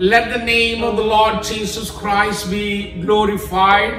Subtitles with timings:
[0.00, 3.94] Let the name of the Lord Jesus Christ be glorified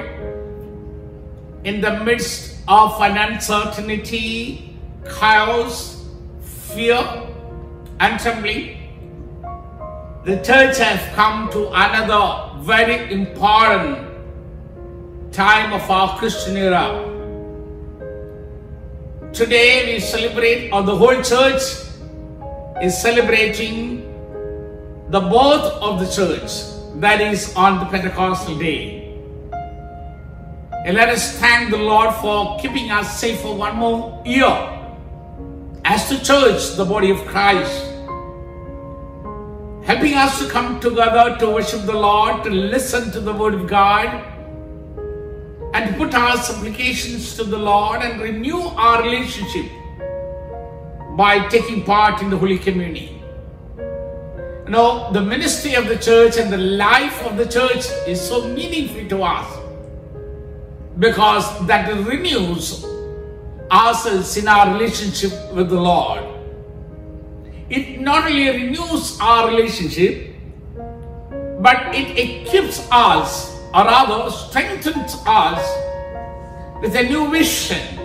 [1.64, 6.02] in the midst of an uncertainty, chaos,
[6.40, 7.04] fear,
[8.00, 8.78] and trembling.
[10.24, 13.98] The church has come to another very important
[15.34, 16.96] time of our Christian era.
[19.34, 21.60] Today we celebrate, or the whole church
[22.80, 24.09] is celebrating
[25.10, 26.52] the birth of the church,
[27.00, 29.12] that is on the Pentecostal day.
[30.86, 34.46] And let us thank the Lord for keeping us safe for one more year
[35.84, 37.86] as the church, the body of Christ,
[39.84, 43.66] helping us to come together to worship the Lord, to listen to the Word of
[43.66, 44.06] God,
[45.74, 49.66] and put our supplications to the Lord and renew our relationship
[51.16, 53.19] by taking part in the Holy Communion.
[54.70, 58.46] You know, the ministry of the church and the life of the church is so
[58.46, 59.58] meaningful to us
[60.96, 62.84] because that renews
[63.68, 66.22] ourselves in our relationship with the Lord.
[67.68, 70.36] It not only renews our relationship,
[71.60, 75.66] but it equips us, or rather strengthens us
[76.80, 77.98] with a new vision,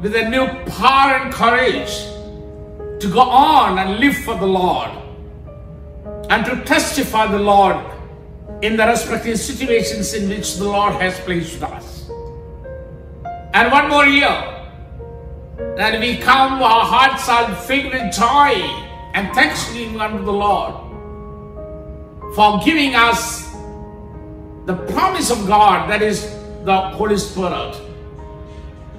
[0.00, 0.46] with a new
[0.78, 2.04] power and courage
[3.00, 5.01] to go on and live for the Lord
[6.30, 7.76] and to testify the Lord
[8.62, 12.08] in the respective situations in which the Lord has placed us.
[13.54, 14.52] And one more year,
[15.76, 18.54] that we come, our hearts are filled with joy
[19.14, 20.74] and thanksgiving unto the Lord
[22.34, 23.52] for giving us
[24.64, 26.22] the promise of God that is
[26.64, 27.76] the Holy Spirit.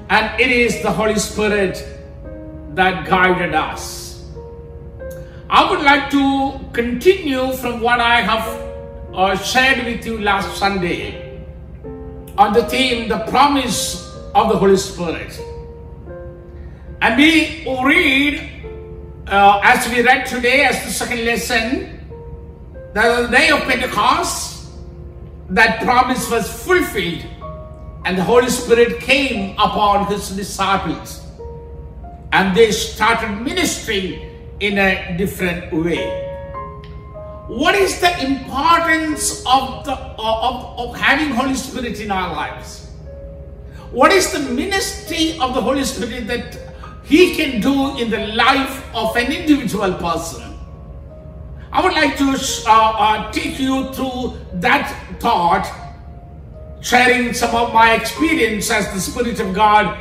[0.09, 1.83] And it is the Holy Spirit
[2.75, 4.02] that guided us.
[5.49, 8.47] I would like to continue from what I have
[9.13, 11.45] uh, shared with you last Sunday
[12.37, 15.39] on the theme, the promise of the Holy Spirit.
[17.01, 18.41] And we read,
[19.27, 21.99] uh, as we read today, as the second lesson,
[22.93, 24.71] that the day of Pentecost,
[25.49, 27.25] that promise was fulfilled,
[28.05, 31.21] and the Holy Spirit came upon his disciples,
[32.31, 34.32] and they started ministering
[34.63, 36.07] in a different way.
[37.47, 42.89] What is the importance of the of, of having Holy Spirit in our lives?
[43.91, 46.57] What is the ministry of the Holy Spirit that
[47.03, 50.57] He can do in the life of an individual person?
[51.73, 54.87] I would like to uh, uh, take you through that
[55.19, 55.67] thought,
[56.81, 59.97] sharing some of my experience as the Spirit of God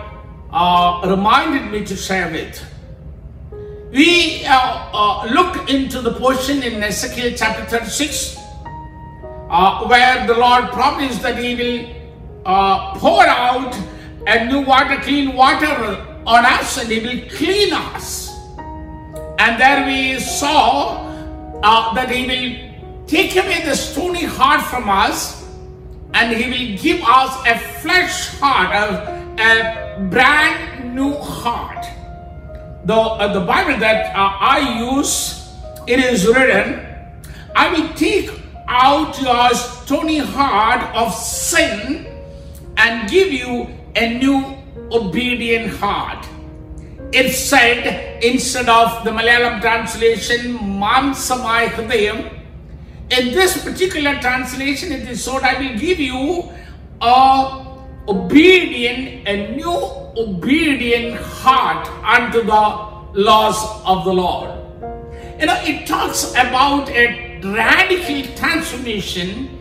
[0.53, 2.63] uh, reminded me to share it.
[3.93, 8.39] We uh, uh, look into the portion in Ezekiel chapter 36,
[9.51, 11.95] uh, where the Lord promised that He will
[12.47, 13.77] uh, pour out
[14.27, 15.69] a new water, clean water
[16.25, 18.31] on us, and He will clean us.
[19.39, 21.07] And there we saw
[21.63, 25.47] uh, that He will take away the stony heart from us,
[26.15, 31.92] and He will give us a flesh heart, a, a brand new heart.
[32.85, 35.49] The, uh, the Bible that uh, I use,
[35.87, 36.85] it is written,
[37.55, 38.31] I will take
[38.67, 42.07] out your stony heart of sin
[42.77, 44.57] and give you a new
[44.91, 46.27] obedient heart.
[47.13, 52.41] It said, instead of the Malayalam translation, Mamsamai Hridayam,
[53.11, 56.51] in this particular translation, it is so I will give you
[57.01, 57.67] a
[58.09, 64.51] obedient, a new obedient heart unto the laws of the Lord.
[65.41, 69.59] You know, it talks about a radical transformation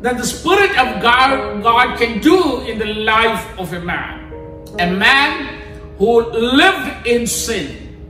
[0.00, 4.30] that the Spirit of God, God can do in the life of a man.
[4.78, 5.60] A man
[5.98, 8.06] who lived in sin,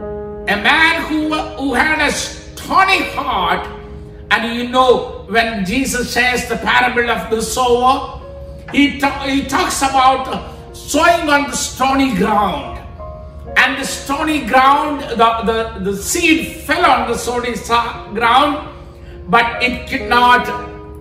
[0.49, 3.69] a man who, who had a stony heart.
[4.31, 8.21] And you know, when Jesus says the parable of the sower,
[8.73, 10.54] he, ta- he talks about
[10.89, 12.81] sowing on the stony ground.
[13.57, 17.55] And the stony ground, the, the, the seed fell on the stony
[18.15, 18.69] ground,
[19.29, 20.49] but it could not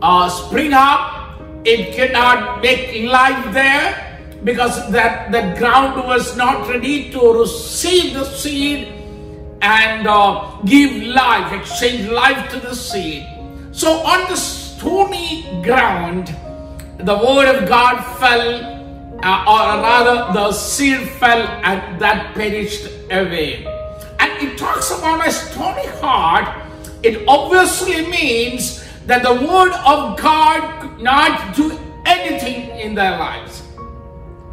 [0.02, 7.10] uh, spring up, it cannot make life there because that the ground was not ready
[7.12, 8.88] to receive the seed
[9.62, 13.26] and uh, give life, exchange life to the seed.
[13.72, 16.36] So on the stony ground,
[17.00, 18.73] the word of God fell,
[19.24, 23.66] Uh, or rather, the seed fell and that perished away.
[24.20, 26.68] And it talks about a stony heart.
[27.04, 33.64] It obviously means that the word of God could not do anything in their lives.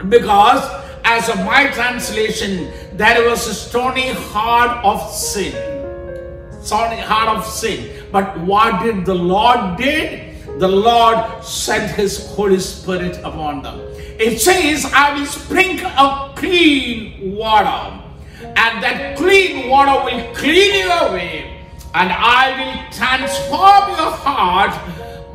[0.09, 0.63] Because,
[1.05, 5.53] as of my translation, there was a stony heart of sin.
[6.63, 8.07] Stony heart of sin.
[8.13, 10.61] But what did the Lord did?
[10.61, 13.90] The Lord sent His Holy Spirit upon them.
[14.21, 18.05] It says, I will sprinkle a clean water,
[18.43, 21.65] and that clean water will clean you away,
[21.95, 24.77] and I will transform your heart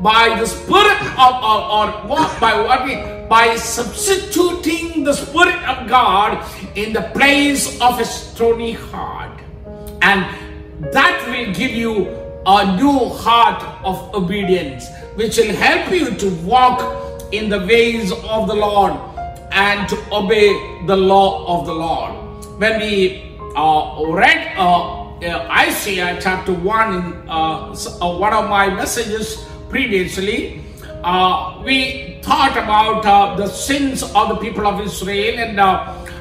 [0.03, 2.93] by the spirit of or, or what by what we
[3.27, 6.45] by substituting the spirit of God
[6.75, 9.39] in the place of a stony heart.
[10.03, 10.29] And
[10.93, 12.07] that will give you
[12.45, 14.85] a new heart of obedience
[15.15, 18.93] which will help you to walk in the ways of the Lord
[19.51, 20.53] and to obey
[20.85, 22.25] the law of the Lord
[22.59, 28.69] when we uh, read uh, uh, Isaiah chapter 1 in uh, uh, one of my
[28.69, 30.63] messages previously,
[31.03, 33.03] uh, we thought about
[33.37, 35.59] the sins of the people of Israel and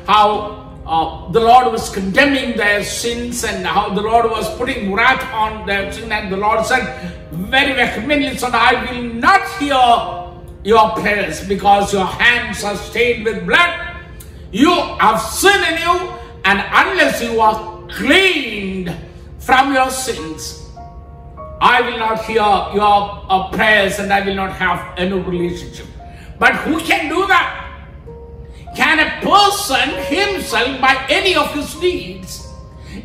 [0.06, 5.66] how the Lord was condemning their sins and how the Lord was putting wrath on
[5.66, 6.12] their sin.
[6.12, 10.23] And the Lord said very vehemently, Son, I will not hear
[10.64, 13.96] your prayers because your hands are stained with blood.
[14.50, 16.12] You have sin in you,
[16.44, 18.94] and unless you are cleaned
[19.38, 20.62] from your sins,
[21.60, 25.86] I will not hear your uh, prayers and I will not have any relationship.
[26.38, 27.60] But who can do that?
[28.74, 32.43] Can a person himself, by any of his deeds,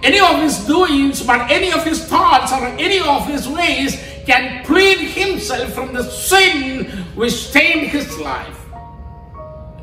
[0.03, 4.63] any of his doings, but any of his thoughts or any of his ways, can
[4.63, 6.85] clean himself from the sin
[7.15, 8.59] which stained his life?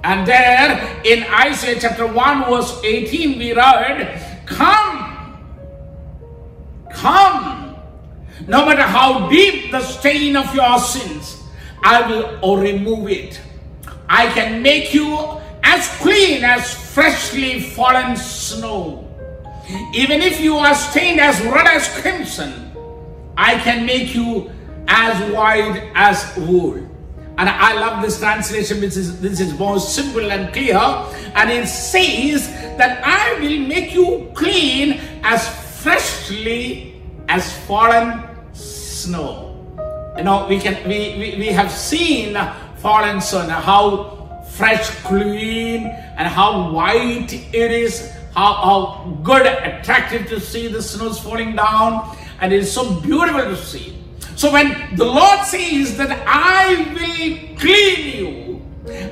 [0.05, 5.37] And there in Isaiah chapter 1, verse 18, we read, Come,
[6.93, 7.77] come,
[8.47, 11.43] no matter how deep the stain of your sins,
[11.83, 12.07] I
[12.41, 13.41] will remove it.
[14.09, 19.06] I can make you as clean as freshly fallen snow.
[19.93, 22.71] Even if you are stained as red as crimson,
[23.37, 24.51] I can make you
[24.89, 26.75] as white as wool.
[27.39, 30.79] And I love this translation, which is this is more simple and clear.
[31.35, 32.49] And it says
[32.79, 35.47] that I will make you clean as
[35.83, 38.25] freshly as fallen
[38.55, 39.53] snow.
[40.17, 42.39] You know, we can we, we, we have seen
[42.77, 45.87] fallen snow, how fresh, clean,
[46.17, 52.15] and how white it is, how, how good, attractive to see the snows falling down,
[52.41, 53.97] and it is so beautiful to see.
[54.37, 58.63] So when the Lord says that I will clean you,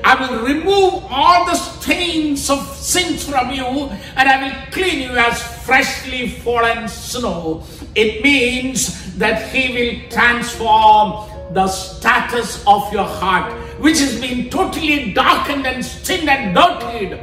[0.03, 5.17] I will remove all the stains of sins from you, and I will clean you
[5.17, 7.63] as freshly fallen snow.
[7.95, 15.13] It means that He will transform the status of your heart, which has been totally
[15.13, 17.19] darkened and stained and dirtied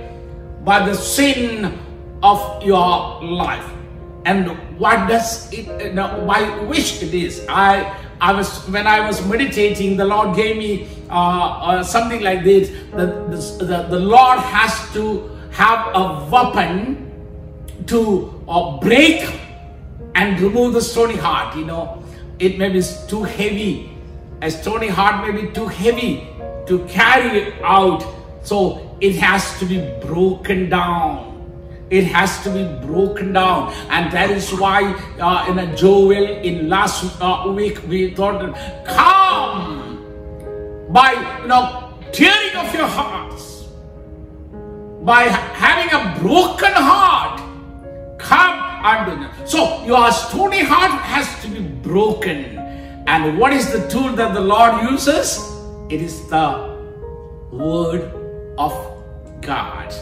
[0.65, 1.79] by the sin
[2.23, 3.69] of your life.
[4.25, 9.05] And what does it, you know, my wish it is, I, I was, when I
[9.07, 13.07] was meditating, the Lord gave me uh, uh, something like this, the,
[13.59, 17.11] the, the Lord has to have a weapon
[17.87, 19.29] to uh, break
[20.15, 22.03] and remove the stony heart, you know.
[22.39, 23.91] It may be too heavy.
[24.41, 26.29] A stony heart may be too heavy
[26.67, 28.05] to carry out.
[28.43, 31.32] So it has to be broken down.
[31.93, 36.71] It has to be broken down, and that is why uh, in a Joel in
[36.71, 38.41] last uh, week we thought,
[38.87, 39.99] come
[40.89, 43.69] by you know tearing of your hearts,
[45.03, 47.39] by having a broken heart,
[48.19, 49.47] come unto them.
[49.47, 52.57] So your stony heart has to be broken,
[53.07, 55.47] and what is the tool that the Lord uses?
[55.91, 56.75] It is the
[57.53, 58.11] word
[58.57, 58.73] of
[59.43, 59.93] God.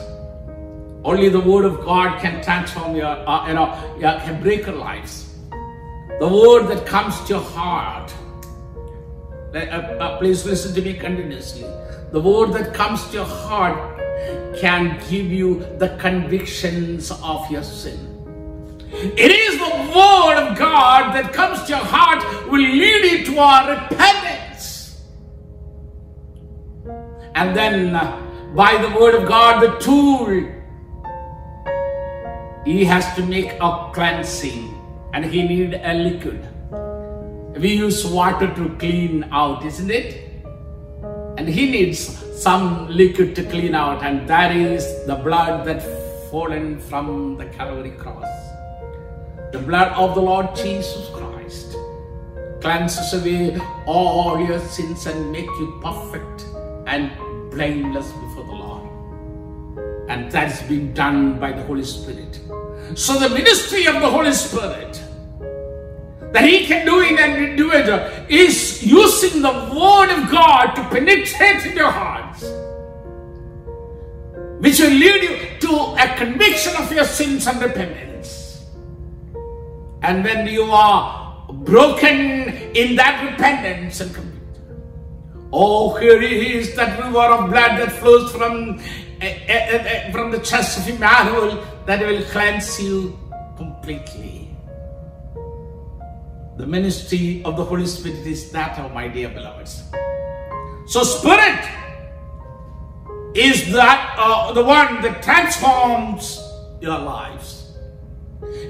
[1.03, 4.77] Only the word of God can transform your, uh, you know, your, can break your
[4.77, 5.35] lives.
[6.19, 8.13] The word that comes to your heart.
[9.55, 11.63] Uh, uh, please listen to me continuously.
[12.13, 13.99] The word that comes to your heart
[14.61, 18.09] can give you the convictions of your sin.
[18.93, 23.39] It is the word of God that comes to your heart will lead you to
[23.39, 25.01] our repentance.
[27.35, 30.60] And then uh, by the word of God, the tool
[32.65, 34.75] he has to make a cleansing
[35.13, 36.47] and he need a liquid.
[37.59, 40.45] We use water to clean out, isn't it?
[41.39, 42.01] And he needs
[42.43, 45.83] some liquid to clean out and that is the blood that
[46.31, 48.29] fallen from the Calvary cross.
[49.53, 51.77] The blood of the Lord Jesus Christ.
[52.61, 56.45] cleanses away all your sins and make you perfect
[56.87, 57.11] and
[57.51, 58.13] blameless
[60.31, 62.39] And that's been done by the Holy Spirit.
[62.95, 65.03] So the ministry of the Holy Spirit
[66.33, 71.67] that He can do in an individual is using the Word of God to penetrate
[71.67, 72.43] in your hearts,
[74.61, 78.67] which will lead you to a conviction of your sins and repentance.
[80.03, 84.31] And when you are broken in that repentance and conviction,
[85.53, 88.81] oh, here is that river of blood that flows from,
[90.13, 93.19] from the chest of Emmanuel that will cleanse you
[93.57, 94.49] completely.
[96.57, 99.83] The ministry of the Holy Spirit is that of my dear beloveds.
[100.87, 101.61] So, Spirit
[103.35, 106.41] is that uh, the one that transforms
[106.81, 107.77] your lives.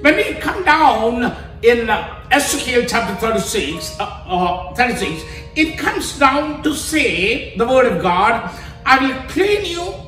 [0.01, 5.23] When we come down in uh, Ezekiel chapter 36, uh, uh, 36,
[5.55, 8.51] it comes down to say, the word of God,
[8.85, 10.00] I will clean you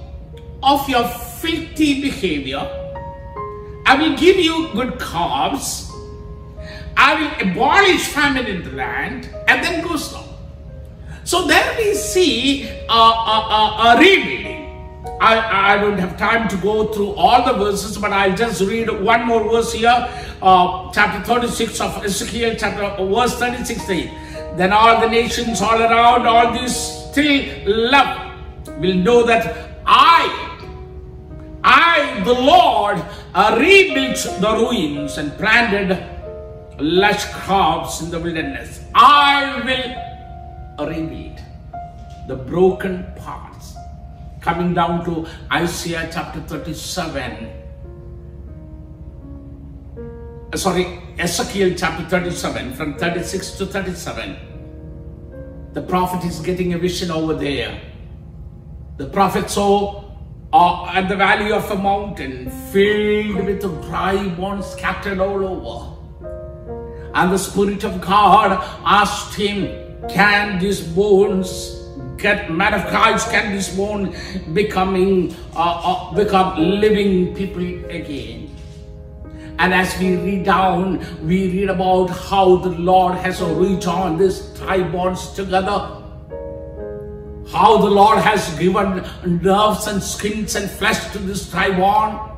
[0.64, 2.62] of your filthy behavior.
[3.86, 5.94] I will give you good calves
[6.96, 10.24] I will abolish famine in the land, and then goes on.
[11.24, 14.62] So there we see a, a, a, a rebuilding.
[15.20, 18.90] I, I don't have time to go through all the verses, but I'll just read
[18.90, 20.10] one more verse here,
[20.42, 23.86] uh, chapter 36 of Ezekiel, chapter uh, verse 36.
[24.58, 28.32] Then all the nations all around, all these still love,
[28.80, 30.53] will know that I,
[31.64, 33.04] I, the Lord,
[33.34, 35.98] uh, rebuilt the ruins and planted
[36.78, 38.82] lush crops in the wilderness.
[38.94, 39.62] I
[40.78, 41.40] will rebuild
[42.28, 43.76] the broken parts.
[44.42, 47.50] Coming down to Isaiah chapter 37.
[50.52, 54.38] Uh, sorry, Ezekiel chapter 37, from 36 to 37.
[55.74, 57.82] The prophet is getting a vision over there.
[58.98, 60.04] The prophet saw
[60.54, 65.90] uh, at the valley of a mountain filled with the dry bones scattered all over.
[67.16, 69.68] And the Spirit of God asked him,
[70.10, 71.80] Can these bones
[72.18, 73.32] get man of Christ?
[73.32, 74.16] Can this bone
[74.54, 78.50] becoming uh, uh, become living people again?
[79.60, 84.82] And as we read down, we read about how the Lord has on these dry
[84.82, 86.03] bones together.
[87.52, 89.04] How the Lord has given
[89.42, 92.30] nerves and skins and flesh to this bone.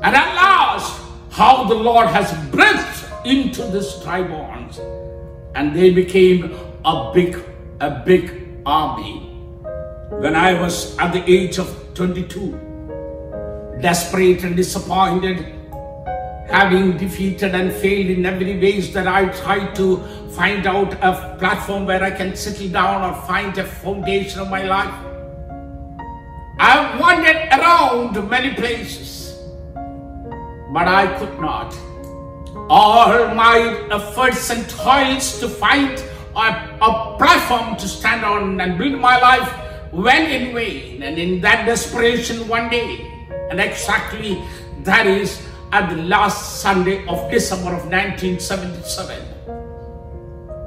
[0.00, 4.78] And at last, how the Lord has breathed into this bones
[5.54, 6.54] and they became
[6.84, 7.36] a big,
[7.80, 9.32] a big army.
[10.10, 15.55] When I was at the age of 22, desperate and disappointed,
[16.48, 19.98] having defeated and failed in every ways that I tried to
[20.30, 24.62] find out a platform where I can settle down or find a foundation of my
[24.62, 24.94] life.
[26.58, 29.38] I wandered around many places,
[29.74, 31.76] but I could not
[32.68, 35.98] all my efforts and toils to find
[36.34, 41.02] a, a platform to stand on and build my life went in vain.
[41.02, 43.06] And in that desperation one day,
[43.50, 44.42] and exactly
[44.80, 45.40] that is
[45.76, 49.22] at the last Sunday of December of 1977,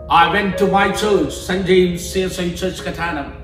[0.08, 1.66] I went to my church, St.
[1.66, 3.36] James CSI Church Kattanam.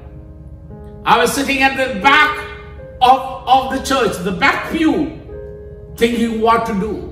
[1.06, 2.38] I was sitting at the back
[3.02, 5.20] of, of the church, the back pew,
[5.98, 7.12] thinking what to do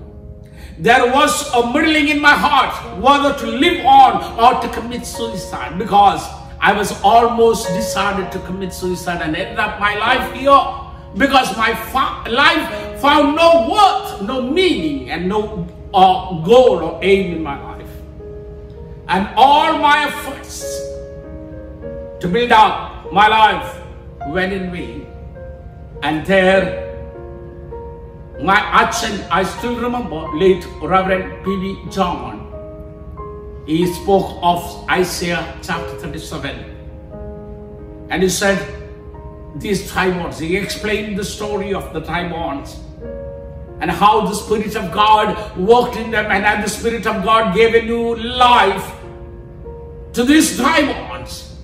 [0.80, 5.78] there was a middling in my heart whether to live on or to commit suicide
[5.78, 6.26] because
[6.60, 10.83] I was almost decided to commit suicide and ended up my life here
[11.18, 11.72] because my
[12.28, 17.90] life found no worth, no meaning, and no uh, goal or aim in my life.
[19.08, 20.62] And all my efforts
[22.20, 23.82] to build up my life
[24.28, 25.08] went in vain.
[26.02, 26.84] And there
[28.42, 31.90] my action, I still remember late Reverend P.V.
[31.90, 32.42] John.
[33.66, 38.08] He spoke of Isaiah chapter 37.
[38.10, 38.83] And he said,
[39.56, 42.80] these tribons, he explained the story of the tribons
[43.80, 47.56] and how the Spirit of God worked in them and how the Spirit of God
[47.56, 48.94] gave a new life
[50.14, 51.56] to these tribons.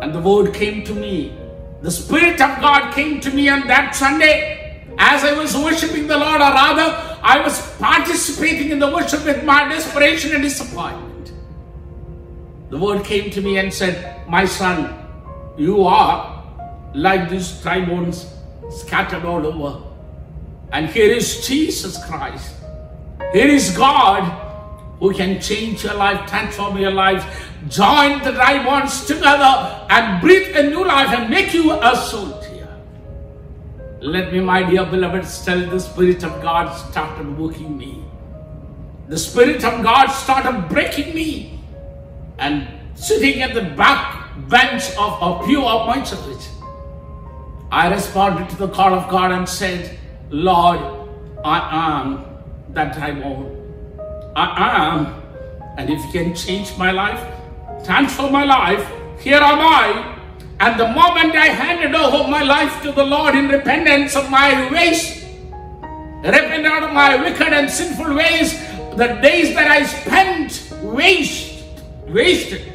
[0.00, 1.36] And the word came to me.
[1.82, 6.16] The Spirit of God came to me on that Sunday as I was worshiping the
[6.16, 11.32] Lord, or rather, I was participating in the worship with my desperation and disappointment.
[12.70, 14.96] The word came to me and said, My son,
[15.56, 16.31] you are
[16.94, 18.26] like these dry bones
[18.70, 19.82] scattered all over.
[20.72, 22.54] And here is Jesus Christ.
[23.32, 24.22] Here is God
[24.98, 30.56] who can change your life, transform your life, join the dry bones together and breathe
[30.56, 32.68] a new life and make you a soul tear.
[34.00, 38.04] Let me, my dear beloveds, tell the Spirit of God started working me.
[39.08, 41.60] The Spirit of God started breaking me
[42.38, 46.51] and sitting at the back bench of a pew of my church.
[47.72, 49.98] I responded to the call of God and said,
[50.28, 50.78] Lord,
[51.42, 52.22] I am
[52.74, 53.48] that I want.
[54.36, 55.22] I am.
[55.78, 57.18] And if you can change my life,
[57.82, 58.86] transform my life,
[59.18, 60.18] here am I.
[60.60, 64.70] And the moment I handed over my life to the Lord in repentance of my
[64.70, 65.24] ways,
[66.22, 68.52] repent out of my wicked and sinful ways,
[68.98, 71.64] the days that I spent waste,
[72.06, 72.70] wasted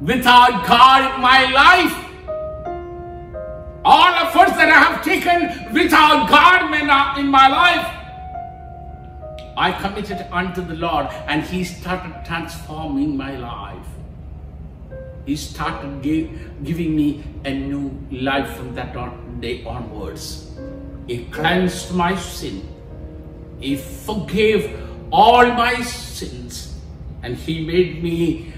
[0.00, 2.05] without God in my life,
[3.86, 6.74] all efforts that I have taken without God
[7.18, 7.86] in my life,
[9.56, 13.86] I committed unto the Lord and He started transforming my life.
[15.24, 18.92] He started give, giving me a new life from that
[19.40, 20.50] day onwards.
[21.06, 22.68] He cleansed my sin.
[23.60, 26.76] He forgave all my sins
[27.22, 28.52] and He made me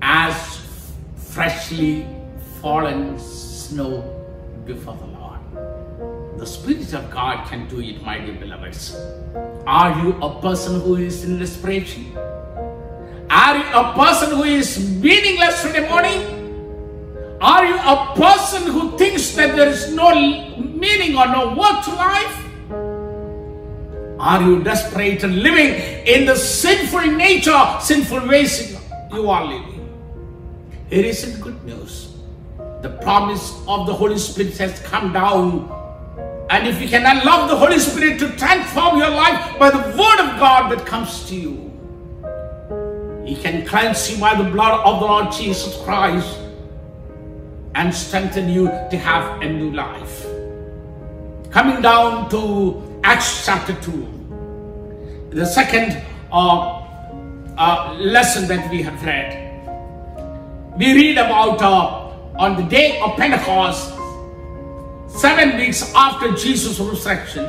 [0.00, 0.58] as
[1.16, 2.06] freshly
[2.62, 4.19] fallen snow
[4.74, 6.38] before the Lord.
[6.38, 8.96] The Spirit of God can do it, my dear beloveds.
[9.66, 12.16] Are you a person who is in desperation?
[13.28, 16.38] Are you a person who is meaningless in the morning?
[17.40, 20.14] Are you a person who thinks that there is no
[20.58, 22.36] meaning or no worth to life?
[24.20, 25.74] Are you desperate and living
[26.06, 28.78] in the sinful nature, sinful ways
[29.12, 29.88] you are living?
[30.90, 32.09] Here is the good news.
[32.82, 35.80] The promise of the Holy Spirit has come down
[36.50, 40.18] and if you can allow the Holy Spirit to transform your life by the word
[40.18, 41.70] of God that comes to you,
[43.24, 46.36] He can cleanse you by the blood of the Lord Jesus Christ
[47.76, 50.26] and strengthen you to have a new life.
[51.52, 56.02] Coming down to Acts chapter 2, the second
[56.32, 56.82] uh,
[57.56, 59.46] uh, lesson that we have read.
[60.76, 61.99] We read about uh,
[62.40, 63.92] on the day of Pentecost,
[65.06, 67.44] seven weeks after Jesus' resurrection,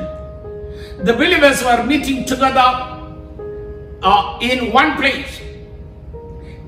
[0.98, 2.60] the believers were meeting together
[4.02, 5.40] uh, in one place.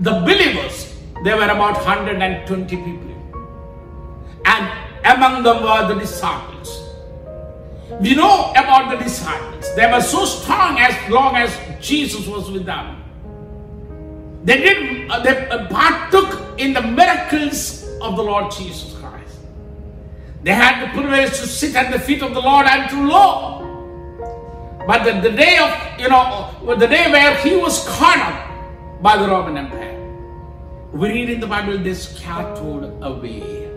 [0.01, 3.41] The believers, there were about 120 people.
[4.47, 4.73] And
[5.05, 6.81] among them were the disciples.
[8.01, 9.67] We know about the disciples.
[9.77, 13.05] They were so strong as long as Jesus was with them.
[14.45, 19.39] They did uh, they uh, partook in the miracles of the Lord Jesus Christ.
[20.43, 23.63] they had the privilege to sit at the feet of the Lord and to law.
[24.87, 29.17] But the, the day of, you know, the day where he was caught up by
[29.17, 29.99] the Roman Empire,
[30.93, 33.71] we read in the Bible they scattered away.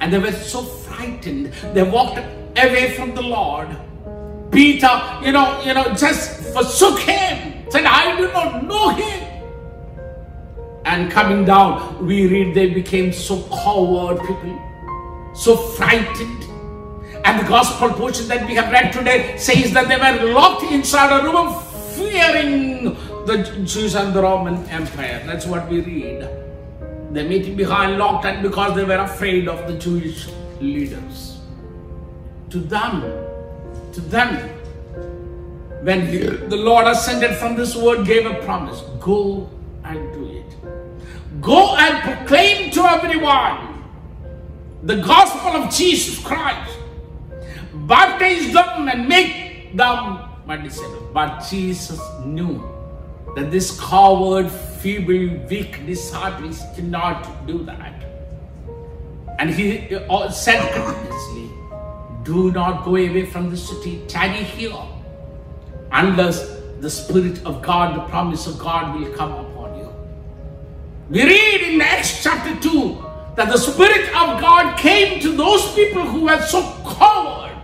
[0.00, 1.52] And they were so frightened.
[1.74, 3.68] They walked away from the Lord.
[4.52, 4.90] Peter,
[5.22, 7.64] you know, you know, just forsook him.
[7.70, 9.29] Said, I do not know him.
[10.90, 14.58] And coming down, we read they became so coward people
[15.34, 16.44] so frightened.
[17.24, 21.20] And the gospel portion that we have read today says that they were locked inside
[21.20, 21.54] a room
[21.94, 22.84] fearing
[23.26, 25.22] the Jews and the Roman Empire.
[25.26, 26.28] That's what we read.
[27.12, 30.28] They're meeting behind locked and because they were afraid of the Jewish
[30.60, 31.38] leaders.
[32.50, 33.02] To them,
[33.92, 34.48] to them,
[35.84, 39.48] when he, the Lord ascended from this world, gave a promise go
[39.84, 40.19] and do.
[41.40, 43.84] Go and proclaim to everyone
[44.82, 46.76] the gospel of Jesus Christ.
[47.86, 51.10] Baptize them and make them my disciples.
[51.12, 52.62] But Jesus knew
[53.36, 58.04] that this coward, feeble, weak disciples cannot do that.
[59.38, 61.50] And he uh, said continuously,
[62.24, 64.74] Do not go away from the city, tarry here,
[65.92, 69.59] unless the Spirit of God, the promise of God will come upon you.
[71.10, 76.06] We read in Acts chapter 2 that the Spirit of God came to those people
[76.06, 77.58] who were so coward,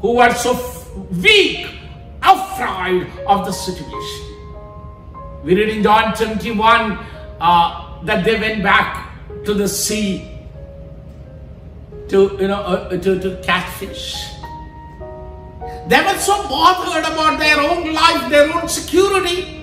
[0.00, 0.54] who were so
[1.10, 1.66] weak,
[2.22, 4.26] afraid of the situation.
[5.42, 6.98] We read in John 21
[7.40, 9.10] uh, that they went back
[9.44, 10.30] to the sea
[12.10, 14.14] to you know uh, to, to catch fish.
[15.88, 19.59] They were so bothered about their own life, their own security.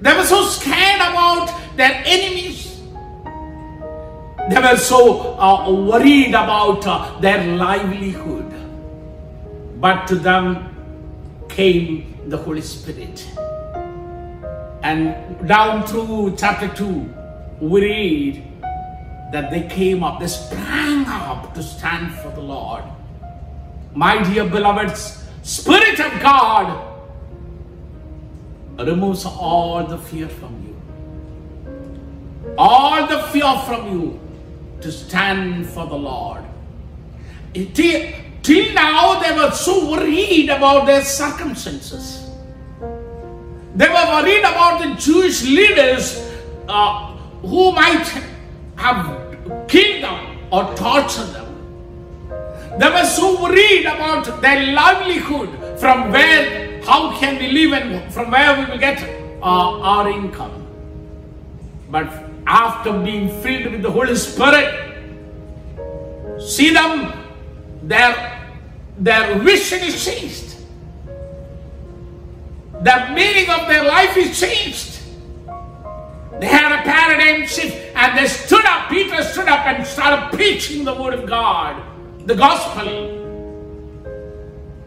[0.00, 2.80] They were so scared about their enemies.
[4.48, 8.46] They were so uh, worried about uh, their livelihood.
[9.78, 13.26] But to them came the Holy Spirit.
[14.82, 17.14] And down through chapter 2,
[17.60, 18.46] we read
[19.32, 22.82] that they came up, they sprang up to stand for the Lord.
[23.94, 26.89] My dear beloveds, Spirit of God
[28.86, 32.54] removes all the fear from you.
[32.56, 34.20] All the fear from you
[34.80, 36.44] to stand for the Lord.
[37.54, 38.12] Till,
[38.42, 42.30] till now, they were so worried about their circumstances.
[43.74, 46.30] They were worried about the Jewish leaders
[46.68, 48.06] uh, who might
[48.76, 51.50] have killed them or tortured them.
[52.78, 58.30] They were so worried about their livelihood from where, how can we live and from
[58.30, 59.02] where we will get
[59.42, 60.66] uh, our income.
[61.90, 62.08] But
[62.46, 64.94] after being filled with the Holy Spirit,
[66.40, 67.12] see them,
[67.82, 68.40] their,
[68.98, 70.56] their vision is changed.
[72.82, 75.00] The meaning of their life is changed.
[76.40, 78.88] They had a paradigm shift and they stood up.
[78.88, 81.82] Peter stood up and started preaching the word of God,
[82.26, 83.19] the gospel.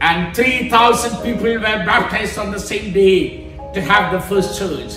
[0.03, 4.95] And 3,000 people were baptized on the same day to have the first church.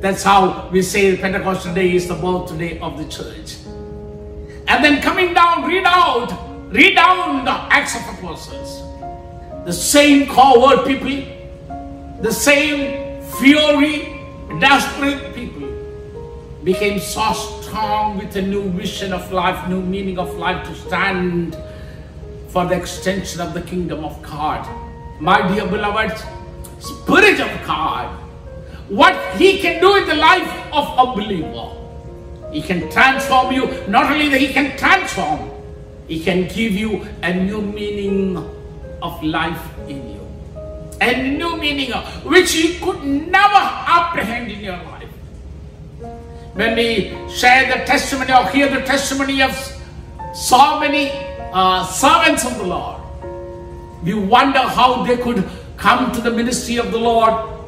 [0.00, 3.58] That's how we say Pentecostal day is the birthday of the church.
[4.66, 6.32] And then coming down, read out,
[6.72, 8.82] read down the Acts of Apostles.
[9.64, 11.22] The same coward people,
[12.20, 14.18] the same fury,
[14.58, 15.68] desperate people
[16.64, 21.56] became so strong with a new vision of life, new meaning of life to stand
[22.50, 24.66] for the extension of the kingdom of God.
[25.20, 26.16] My dear beloved,
[26.78, 28.20] Spirit of God
[28.90, 31.70] what he can do in the life of a believer.
[32.52, 33.70] He can transform you.
[33.86, 35.48] Not only that he can transform,
[36.08, 38.36] he can give you a new meaning
[39.00, 40.20] of life in you.
[41.00, 41.92] A new meaning
[42.24, 43.62] which you could never
[43.96, 45.08] apprehend in your life.
[46.54, 49.54] When we share the testimony or hear the testimony of
[50.34, 51.12] so many
[51.52, 53.00] uh, servants of the Lord,
[54.02, 57.58] we wonder how they could come to the ministry of the Lord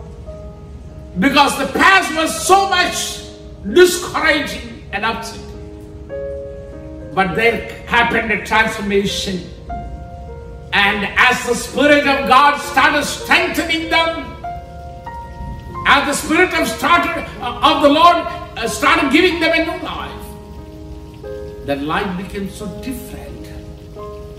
[1.18, 3.22] because the past was so much
[3.70, 5.40] discouraging and upset.
[7.14, 9.48] But there happened a transformation.
[10.72, 14.32] And as the Spirit of God started strengthening them,
[15.86, 19.84] as the Spirit of, started, uh, of the Lord uh, started giving them a new
[19.84, 23.31] life, their life became so different.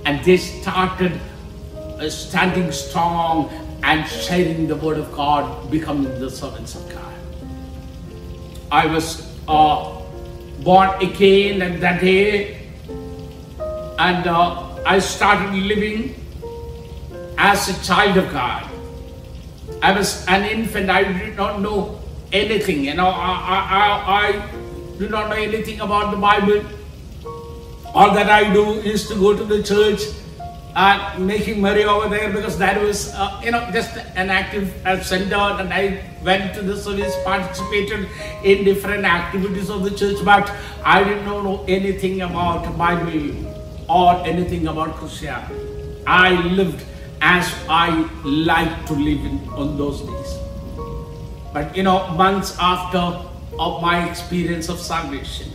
[0.06, 1.20] And they started
[1.76, 3.50] uh, standing strong
[3.84, 7.14] and sharing the word of God, becoming the servants of God.
[8.72, 10.02] I was uh,
[10.64, 12.70] born again at that day,
[14.00, 16.16] and uh, I started living
[17.38, 18.70] as a child of God.
[19.82, 22.00] I was an infant, I did not know
[22.32, 26.64] anything, you know, I, I, I, I did not know anything about the Bible.
[27.94, 30.02] All that I do is to go to the church
[30.76, 35.00] and making merry over there because that was, uh, you know, just an active uh,
[35.04, 38.10] center and I went to the service, participated
[38.44, 40.52] in different activities of the church, but
[40.84, 45.54] I did not know anything about Bible or anything about Christianity.
[46.08, 46.84] I lived
[47.22, 50.38] as I liked to live in, on those days.
[51.54, 53.30] But, you know, months after
[53.60, 55.54] of my experience of salvation,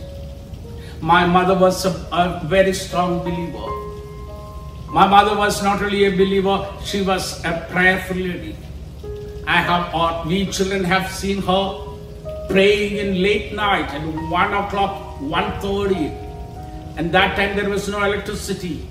[1.01, 3.79] my mother was a, a very strong believer
[4.91, 8.55] my mother was not only a believer, she was a prayerful lady.
[9.45, 11.85] I have, or we children have seen her
[12.49, 16.97] praying in late night at 1 o'clock, 1.30.
[16.97, 18.89] And that time there was no electricity.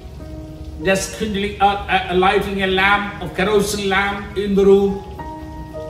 [0.84, 5.02] Just kindling, uh, uh, lighting a lamp, a kerosene lamp in the room.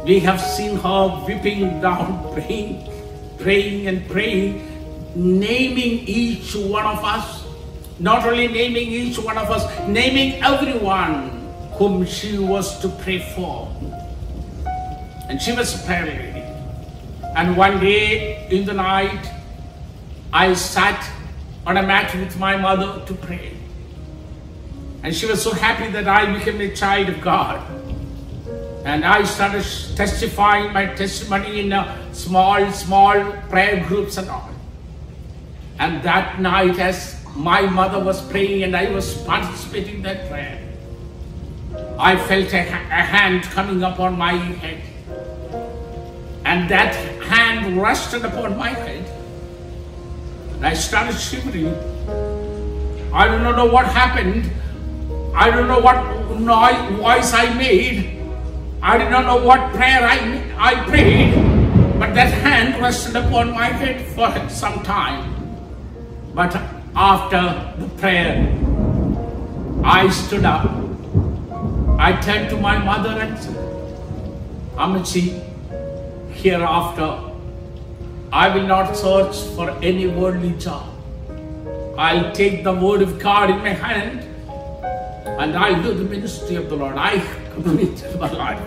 [0.07, 2.89] We have seen her weeping down, praying,
[3.39, 4.68] praying and praying,
[5.19, 7.39] naming each one of us
[7.99, 11.31] not only naming each one of us, naming everyone
[11.73, 13.69] whom she was to pray for.
[15.29, 16.45] And she was lady.
[17.37, 19.31] And one day in the night,
[20.33, 21.11] I sat
[21.67, 23.57] on a mat with my mother to pray.
[25.03, 27.61] And she was so happy that I became a child of God.
[28.85, 29.65] And I started
[29.97, 34.51] testifying my testimony in a small, small prayer groups and all.
[35.79, 40.59] And that night, as my mother was praying and I was participating in that prayer.
[41.99, 44.83] I felt a, a hand coming upon my head.
[46.45, 49.05] And that hand rested upon my head.
[50.55, 51.75] And I started shivering.
[53.13, 54.51] I do not know what happened.
[55.35, 58.19] I don't know what noise, voice I made.
[58.83, 61.35] I did not know what prayer I, I prayed,
[61.99, 65.38] but that hand rested upon my head for some time.
[66.39, 66.55] But
[66.95, 67.41] after
[67.81, 68.47] the prayer,
[69.83, 70.71] I stood up.
[71.99, 73.57] I turned to my mother and said,
[74.77, 75.25] Amachi,
[76.31, 77.09] hereafter,
[78.33, 80.87] I will not search for any worldly job.
[81.99, 84.21] I'll take the word of God in my hand
[85.41, 86.95] and I'll do the ministry of the Lord.
[86.97, 87.19] I
[87.55, 88.63] committed my life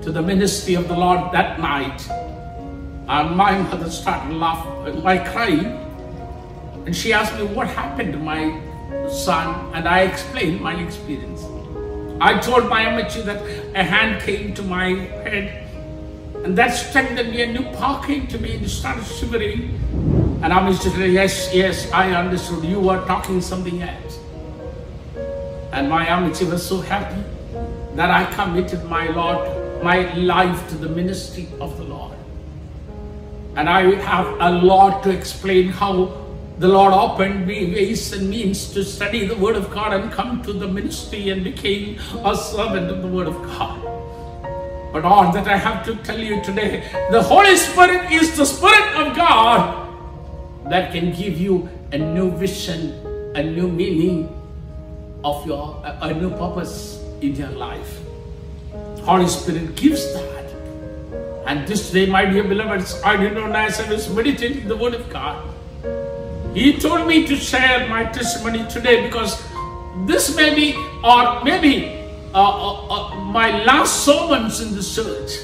[0.00, 2.08] to the ministry of the Lord that night.
[3.08, 5.64] And my mother started laughing, my crying,
[6.84, 8.60] and she asked me what happened to my
[9.08, 11.42] son, and I explained my experience.
[12.20, 13.40] I told my Amachi that
[13.74, 14.90] a hand came to my
[15.24, 15.66] head,
[16.44, 19.80] and that strengthened me, a new power came to me, and started shivering.
[20.42, 22.64] And was just yes, yes, I understood.
[22.64, 24.18] You were talking something else.
[25.72, 27.22] And my Amachi was so happy
[27.94, 32.17] that I committed my Lord, my life to the ministry of the Lord.
[33.58, 36.14] And I have a lot to explain how
[36.60, 40.42] the Lord opened me ways and means to study the Word of God and come
[40.44, 43.82] to the ministry and became a servant of the Word of God.
[44.92, 48.94] But all that I have to tell you today, the Holy Spirit is the Spirit
[48.94, 49.90] of God
[50.70, 52.92] that can give you a new vision,
[53.34, 54.32] a new meaning
[55.24, 57.98] of your, a, new purpose in your life.
[59.00, 60.47] Holy Spirit gives that.
[61.48, 64.92] And this day, my dear beloveds, I did not know I was meditating the Word
[64.92, 65.42] of God.
[66.54, 69.42] He told me to share my testimony today because
[70.04, 75.38] this may be, or maybe, uh, uh, uh, my last sermons in the church.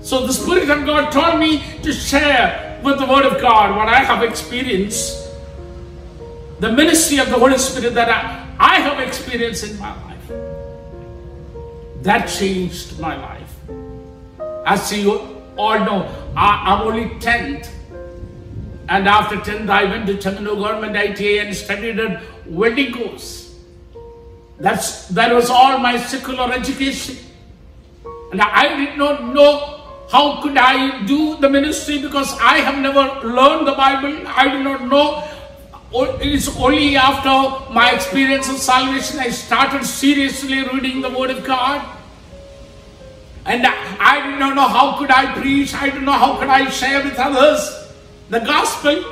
[0.00, 3.88] So the Spirit of God told me to share with the Word of God what
[3.88, 5.28] I have experienced,
[6.60, 10.32] the ministry of the Holy Spirit that I, I have experienced in my life.
[12.04, 13.47] That changed my life.
[14.68, 15.12] As you
[15.56, 15.98] all know,
[16.36, 17.70] I, am only 10th.
[18.90, 23.56] And after 10th, I went to Changano Government ITI and studied at welding course.
[24.60, 27.16] That's, that was all my secular education.
[28.30, 33.26] And I did not know how could I do the ministry because I have never
[33.26, 34.22] learned the Bible.
[34.26, 35.24] I do not know.
[36.20, 41.97] It's only after my experience of salvation I started seriously reading the Word of God.
[43.48, 45.72] And I did not know how could I preach.
[45.72, 47.88] I didn't know how could I share with others
[48.28, 49.02] the gospel.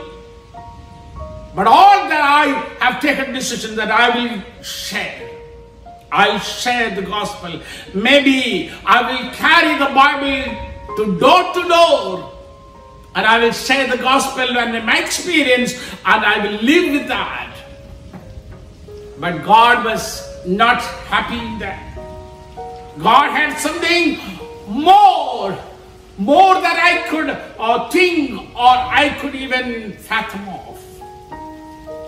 [1.54, 5.30] But all that I have taken decision that I will share.
[6.12, 7.62] I'll share the gospel.
[7.94, 12.32] Maybe I will carry the Bible to door to door
[13.14, 15.72] and I will share the gospel and my experience
[16.04, 17.56] and I will live with that.
[19.18, 21.85] But God was not happy in that.
[22.98, 24.18] God had something
[24.68, 25.56] more,
[26.18, 30.76] more that I could uh, think or I could even fathom of.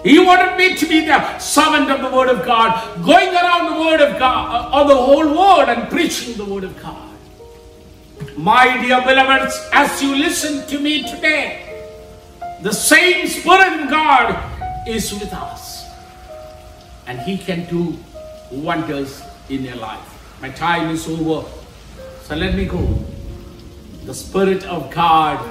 [0.05, 3.81] He wanted me to be the servant of the Word of God, going around the
[3.81, 7.09] Word of God, or the whole world and preaching the Word of God.
[8.37, 11.64] My dear beloveds, as you listen to me today,
[12.62, 15.87] the same Spirit of God is with us.
[17.07, 17.98] And He can do
[18.51, 20.17] wonders in your life.
[20.40, 21.48] My time is over.
[22.22, 22.87] So let me go.
[24.05, 25.44] The Spirit of God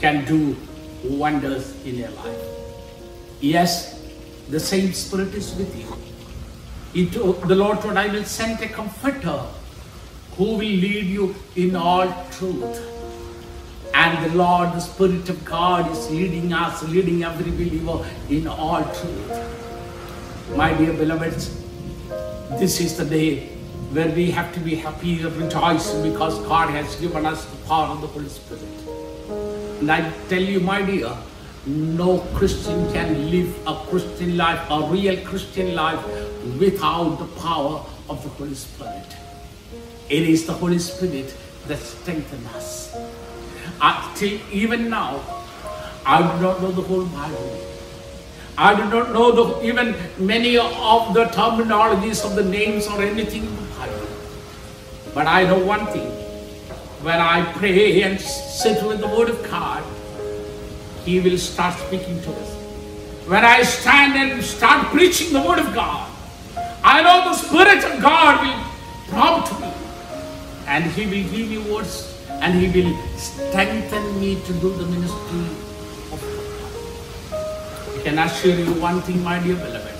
[0.00, 0.56] can do
[1.04, 2.38] wonders in your life.
[3.40, 3.98] Yes,
[4.50, 7.06] the same Spirit is with you.
[7.10, 9.42] Told, the Lord told, I will send a comforter
[10.36, 12.86] who will lead you in all truth.
[13.94, 18.82] And the Lord, the Spirit of God, is leading us, leading every believer in all
[18.82, 20.56] truth.
[20.56, 21.56] My dear beloveds,
[22.58, 23.59] this is the day
[23.90, 27.88] where we have to be happy and rejoicing because God has given us the power
[27.88, 28.62] of the Holy Spirit.
[29.80, 31.16] And I tell you, my dear,
[31.66, 36.04] no Christian can live a Christian life, a real Christian life,
[36.58, 39.16] without the power of the Holy Spirit.
[40.08, 41.34] It is the Holy Spirit
[41.66, 42.96] that strengthens us.
[43.80, 45.20] Until even now,
[46.06, 47.66] I do not know the whole Bible.
[48.56, 53.48] I do not know the, even many of the terminologies of the names or anything.
[55.14, 56.10] But I know one thing.
[57.02, 59.82] When I pray and sit with the Word of God,
[61.04, 62.54] He will start speaking to us.
[63.26, 66.10] When I stand and start preaching the Word of God,
[66.84, 68.64] I know the Spirit of God will
[69.08, 69.72] prompt me
[70.66, 75.40] and He will give me words and He will strengthen me to do the ministry
[76.12, 77.98] of God.
[77.98, 79.90] I can assure you one thing, my dear beloved.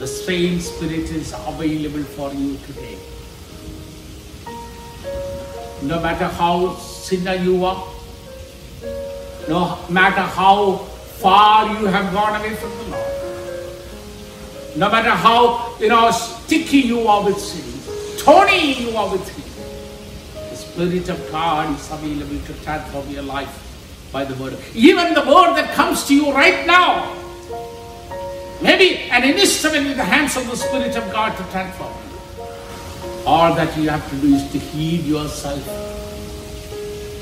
[0.00, 2.96] the same Spirit is available for you today.
[5.82, 7.88] No matter how sinner you are,
[9.48, 15.88] no matter how far you have gone away from the Lord, no matter how you
[15.88, 17.64] know sticky you are with sin,
[18.20, 19.42] thorny you are with sin,
[20.50, 23.66] the Spirit of God is available to transform your life
[24.12, 24.58] by the word.
[24.74, 27.16] Even the word that comes to you right now,
[28.60, 32.09] maybe an instrument in the hands of the Spirit of God to transform.
[33.26, 35.62] All that you have to do is to heed yourself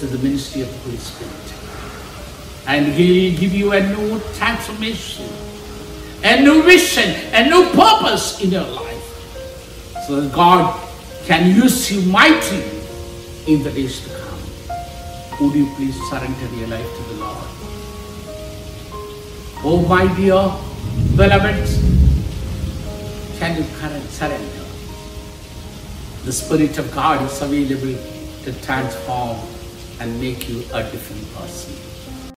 [0.00, 1.54] to the ministry of the Holy Spirit.
[2.66, 5.28] And He'll give you a new transformation,
[6.22, 8.94] a new vision, a new purpose in your life.
[10.06, 10.88] So that God
[11.26, 12.64] can use you mightily
[13.46, 14.38] in the days to come.
[15.40, 17.44] Would you please surrender your life to the Lord?
[19.64, 20.52] Oh, my dear
[21.16, 21.66] beloved,
[23.38, 23.64] can you
[24.10, 24.57] surrender?
[26.24, 27.98] The Spirit of God is available
[28.44, 29.38] to transform
[30.00, 31.87] and make you a different person.